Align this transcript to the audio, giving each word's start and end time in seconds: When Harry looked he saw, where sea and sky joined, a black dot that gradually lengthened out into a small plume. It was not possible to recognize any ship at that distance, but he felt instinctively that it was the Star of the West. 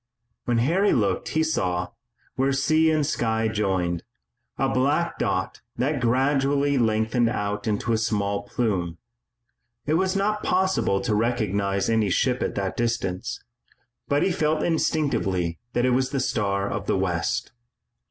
When 0.45 0.57
Harry 0.57 0.93
looked 0.93 1.27
he 1.37 1.43
saw, 1.43 1.89
where 2.35 2.53
sea 2.53 2.89
and 2.89 3.05
sky 3.05 3.47
joined, 3.47 4.01
a 4.57 4.67
black 4.67 5.19
dot 5.19 5.61
that 5.77 6.01
gradually 6.01 6.79
lengthened 6.79 7.29
out 7.29 7.67
into 7.67 7.93
a 7.93 7.99
small 7.99 8.41
plume. 8.41 8.97
It 9.85 9.93
was 9.99 10.15
not 10.15 10.41
possible 10.41 11.01
to 11.01 11.13
recognize 11.13 11.87
any 11.87 12.09
ship 12.09 12.41
at 12.41 12.55
that 12.55 12.75
distance, 12.75 13.43
but 14.07 14.23
he 14.23 14.31
felt 14.31 14.63
instinctively 14.63 15.59
that 15.73 15.85
it 15.85 15.91
was 15.91 16.09
the 16.09 16.19
Star 16.19 16.67
of 16.67 16.87
the 16.87 16.97
West. 16.97 17.51